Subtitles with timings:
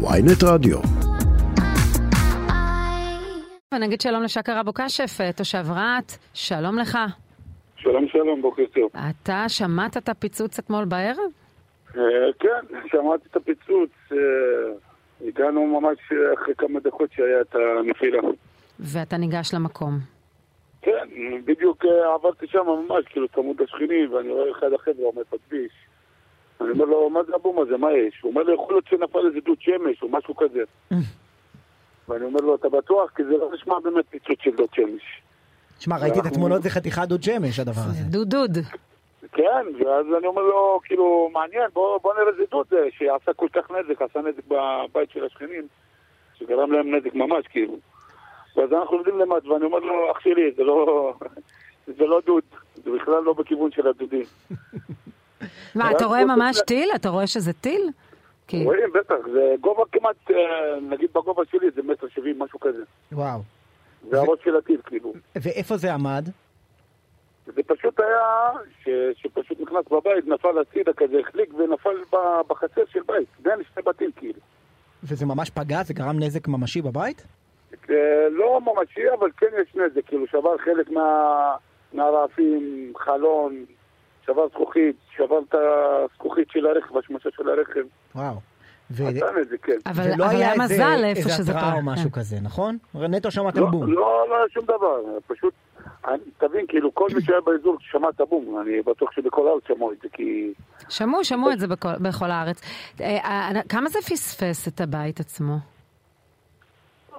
[0.00, 0.78] ויינט רדיו.
[3.74, 6.98] ונגיד שלום לשקר אבו קשף, תושב רהט, שלום לך.
[7.76, 8.90] שלום שלום, בוקר טוב.
[9.10, 11.30] אתה שמעת את הפיצוץ אתמול בערב?
[11.96, 12.02] אה,
[12.38, 13.90] כן, שמעתי את הפיצוץ.
[14.12, 14.18] אה,
[15.28, 15.98] הגענו ממש
[16.34, 18.18] אחרי כמה דקות שהיה את הנפילה.
[18.80, 19.98] ואתה ניגש למקום.
[20.82, 21.08] כן,
[21.44, 25.72] בדיוק אה, עברתי שם ממש, כאילו צמוד לשכנים, ואני רואה אחד החבר'ה עומד בכביש.
[26.60, 28.20] אני אומר לו, מה זה הבום הזה, מה יש?
[28.22, 30.62] הוא אומר לי, יכול להיות שנפל איזה דוד שמש או משהו כזה.
[32.08, 33.10] ואני אומר לו, אתה בטוח?
[33.16, 35.22] כי זה לא נשמע באמת פיצוץ של דוד שמש.
[35.80, 38.04] שמע, ראיתי את התמונות, זה חתיכת דוד שמש הדבר הזה.
[38.10, 38.58] דוד דוד.
[39.32, 43.48] כן, ואז אני אומר לו, כאילו, מעניין, בוא, בוא נראה איזה דוד זה, שעשה כל
[43.52, 45.66] כך נזק, עשה נזק בבית של השכנים,
[46.34, 47.74] שגרם להם נזק ממש, כאילו.
[48.56, 51.12] ואז אנחנו עובדים למטה, ואני אומר לו, אח שלי, זה לא,
[51.86, 52.42] זה לא דוד,
[52.74, 54.24] זה בכלל לא בכיוון של הדודים.
[55.74, 56.90] מה, אתה רואה ממש טיל?
[56.94, 57.90] אתה רואה שזה טיל?
[58.48, 58.64] כי...
[58.64, 60.36] רואים, בטח, זה גובה כמעט, אה,
[60.80, 62.82] נגיד בגובה שלי זה מטר שבעים, משהו כזה.
[63.12, 63.40] וואו.
[64.10, 65.12] זה הראש של הטיל, כאילו.
[65.36, 66.28] ואיפה זה עמד?
[67.46, 68.50] זה פשוט היה,
[68.84, 68.88] ש,
[69.22, 72.16] שפשוט נכנס בבית, נפל הצידה כזה, החליק ונפל
[72.48, 74.40] בחצר של בית, בין שני בתים כאילו.
[75.02, 75.82] וזה ממש פגע?
[75.82, 77.26] זה גרם נזק ממשי בבית?
[78.30, 81.54] לא ממשי, אבל כן יש נזק, כאילו שבר חלק מה,
[81.92, 83.64] מהרעפים, חלון,
[84.28, 87.80] שבר זכוכית, שבר את הזכוכית של הרכב, השמשה של הרכב.
[88.14, 88.34] וואו.
[88.90, 89.72] ו- עשה נזק, כן.
[89.86, 91.74] אבל ולא אבל היה מזל איפה איזה שזה התראה קרה.
[91.74, 92.78] או משהו כזה, נכון?
[92.94, 93.92] נטו שמעתם לא, בום.
[93.92, 95.54] לא, לא היה שום דבר, פשוט,
[96.08, 99.92] אני- תבין, כאילו כל מי שהיה באזור שמע את הבום, אני בטוח שבכל הארץ שמעו
[99.92, 100.52] את זה, כי...
[100.78, 100.90] כן.
[100.90, 102.60] שמעו, שמעו את זה בכל, בכל הארץ.
[103.00, 105.54] אה, אה, כמה זה פספס את הבית עצמו?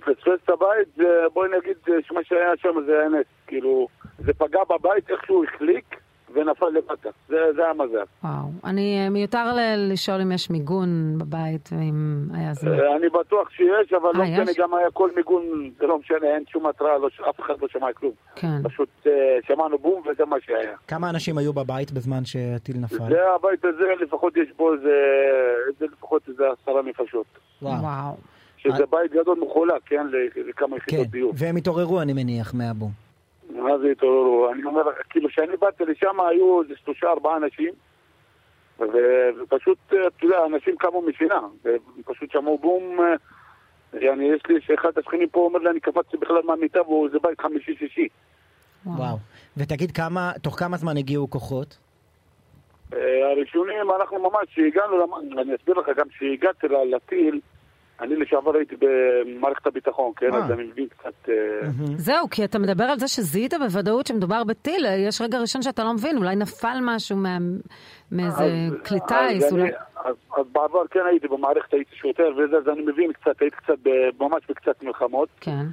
[0.00, 0.12] פספס
[0.44, 1.76] את הבית, זה- בואי נגיד
[2.08, 5.84] שמה שהיה שם זה היה נס, כאילו, זה פגע בבית, איכשהו החליק
[6.34, 8.04] ונפל למטה, זה, זה היה מזל.
[8.24, 8.48] וואו.
[8.64, 11.94] אני, אה, מיותר ל- לשאול אם יש מיגון בבית, ואם
[12.34, 12.72] היה זמן.
[12.72, 14.52] אה, אני בטוח שיש, אבל לא אה, משנה?
[14.58, 15.42] גם היה כל מיגון,
[15.78, 18.12] זה לא משנה, אין שום התראה, לא, אף אחד לא שמע כלום.
[18.36, 18.62] כן.
[18.64, 19.12] פשוט אה,
[19.46, 20.76] שמענו בום וזה מה שהיה.
[20.88, 23.08] כמה אנשים היו בבית בזמן שהטיל נפל?
[23.08, 24.94] זה הבית הזה, לפחות יש בו איזה,
[25.68, 27.26] איזה לפחות איזה עשרה נפשות.
[27.62, 27.82] וואו.
[27.82, 28.16] וואו.
[28.56, 31.32] שזה בית גדול מחולק, כן, ל- לכמה כן, יחידות דיור.
[31.36, 32.90] והם התעוררו אני מניח מהבום.
[33.82, 34.52] זה התעוררו?
[34.52, 37.72] אני אומר, כאילו, כשאני באתי לשם היו איזה שלושה ארבעה אנשים,
[38.80, 41.40] ופשוט, אה, אתה יודע, אנשים קמו משינה,
[42.00, 43.14] ופשוט שמעו בום, אה,
[44.00, 48.08] יעני, יש לי, שאחד השכנים פה אומר לי, אני קפצתי בכלל מהמיטה, וזה בית חמישי-שישי.
[48.86, 49.16] וואו.
[49.56, 51.78] ותגיד כמה, תוך כמה זמן הגיעו כוחות?
[52.94, 57.40] אה, הראשונים, אנחנו ממש, שהגענו, למ- אני אסביר לך, גם כשהגעתי לטיל,
[58.00, 60.38] אני לשעבר הייתי במערכת הביטחון, כן, אה.
[60.38, 61.28] אז אני מבין קצת...
[61.28, 61.34] אה,
[61.96, 65.92] זהו, כי אתה מדבר על זה שזיהית בוודאות שמדבר בטיל, יש רגע ראשון שאתה לא
[65.94, 67.38] מבין, אולי נפל משהו מה-
[68.12, 68.44] מאיזה
[68.88, 69.70] כלי טיס, אולי...
[70.04, 70.14] אז,
[70.52, 73.74] בעבר כן הייתי במערכת, הייתי שוטר וזה, אז אני מבין קצת, הייתי קצת,
[74.20, 75.66] ממש בקצת מלחמות, כן.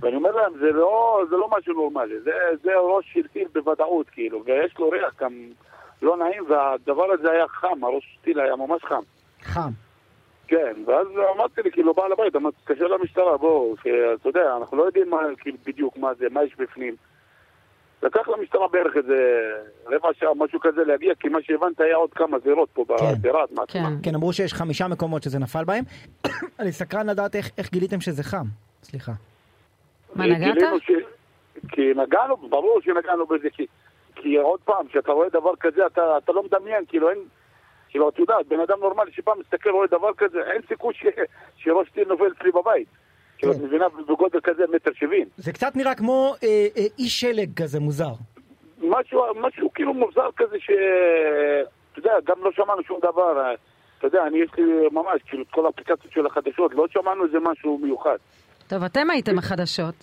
[0.00, 2.30] ואני אומר להם, זה לא, זה לא משהו נורמלי, זה,
[2.62, 5.32] זה ראש של טיל בוודאות, כאילו, ויש לו ריח גם
[6.02, 9.02] לא נעים, והדבר הזה היה חם, הראש טיל היה ממש חם.
[9.42, 9.70] חם.
[10.46, 11.06] כן, ואז
[11.36, 15.18] אמרתי לי, כאילו, בעל הבית, אמרתי, תתקשר למשטרה, בואו, שאתה יודע, אנחנו לא יודעים מה,
[15.38, 16.96] כאילו, בדיוק מה זה, מה יש בפנים.
[18.02, 19.40] לקח למשטרה בערך איזה
[19.86, 23.28] רבע שעה, משהו כזה להגיע, כי מה שהבנת היה עוד כמה זירות פה כן.
[23.54, 23.66] מעצמה.
[23.68, 24.02] כן.
[24.02, 25.84] כן, אמרו שיש חמישה מקומות שזה נפל בהם.
[26.60, 28.44] אני סקרן לדעת איך, איך גיליתם שזה חם.
[28.82, 29.12] סליחה.
[30.14, 30.56] מה, נגעת?
[30.80, 30.90] ש...
[31.68, 33.66] כי נגענו, ברור שנגענו בזה, כי,
[34.14, 37.18] כי עוד פעם, כשאתה רואה דבר כזה, אתה, אתה לא מדמיין, כאילו אין,
[37.94, 41.06] כאילו, את יודעת, בן אדם נורמלי שפעם מסתכל, רואה דבר כזה, אין סיכוי ש...
[41.56, 42.88] שראש טיל נופל אצלי בבית.
[43.38, 43.64] כאילו, את כן.
[43.64, 45.28] מבינה, בגודל כזה, מטר שבעים.
[45.36, 48.12] זה קצת נראה כמו אה, אה, אי שלג כזה מוזר.
[48.78, 50.70] משהו, משהו כאילו מוזר כזה ש...
[51.92, 53.54] אתה יודע, גם לא שמענו שום דבר.
[53.98, 57.38] אתה יודע, אני יש לי ממש, כאילו, את כל האפליקציות של החדשות, לא שמענו איזה
[57.40, 58.16] משהו מיוחד.
[58.68, 59.94] טוב, אתם הייתם החדשות.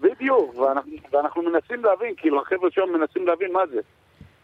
[0.00, 3.80] בדיוק, ואנחנו, ואנחנו מנסים להבין, כאילו, החבר'ה שם מנסים להבין מה זה.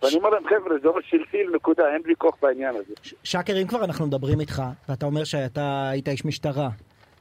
[0.05, 2.95] ואני אומר להם, חבר'ה, זה ראש של טיל, נקודה, אין לי כוח בעניין הזה.
[3.25, 6.69] שקר, אם כבר אנחנו מדברים איתך, ואתה אומר שאתה היית איש משטרה,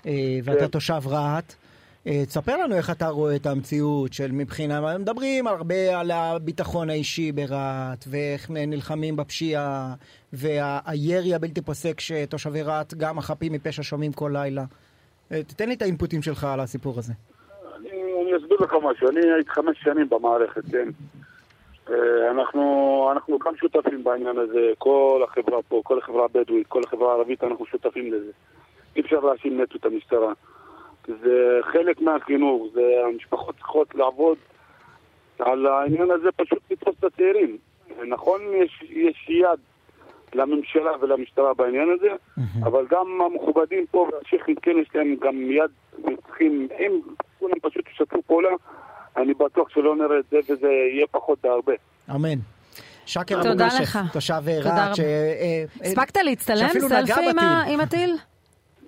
[0.05, 0.11] אה,
[0.43, 0.67] ואתה כן.
[0.67, 1.53] תושב רהט,
[2.07, 7.31] אה, תספר לנו איך אתה רואה את המציאות של מבחינה, מדברים הרבה על הביטחון האישי
[7.31, 9.93] ברהט, ואיך נלחמים בפשיעה,
[10.33, 14.63] והירי הבלתי פוסק שתושבי רהט, גם החפים מפשע שומעים כל לילה.
[15.31, 17.13] אה, תתן לי את האינפוטים שלך על הסיפור הזה.
[17.75, 20.89] אני, אני אסביר לך משהו, אני הייתי חמש שנים במערכת, כן?
[21.89, 27.11] אה, אנחנו, אנחנו גם שותפים בעניין הזה, כל החברה פה, כל החברה הבדואית, כל החברה
[27.11, 28.31] הערבית, אנחנו שותפים לזה.
[28.95, 30.33] אי אפשר להאשים נטו את המשטרה.
[31.07, 34.37] זה חלק מהחינוך, זה המשפחות צריכות לעבוד
[35.39, 37.57] על העניין הזה, פשוט לתפוס את הצעירים.
[38.07, 39.59] נכון, יש, יש יד
[40.35, 42.09] לממשלה ולמשטרה בעניין הזה,
[42.63, 45.71] אבל גם המכובדים פה והשייחים כן יש להם גם יד
[46.03, 46.99] וצריכים, אם
[47.39, 48.49] כולם פשוט ישתפו פעולה,
[49.17, 51.73] אני בטוח שלא נראה את זה וזה יהיה פחות בהרבה.
[52.15, 52.39] אמן.
[53.05, 53.99] שקר אבו גשף.
[54.13, 54.95] תושב רהט.
[54.95, 54.99] ש...
[54.99, 57.11] אה, אה, הספקת להצטלם סלפי
[57.67, 58.17] עם הטיל?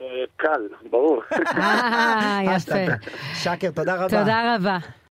[0.02, 1.22] אה, קל, ברור.
[1.32, 2.74] אה, יפה.
[3.44, 4.20] שקר, תודה רבה.
[4.20, 4.78] תודה רבה.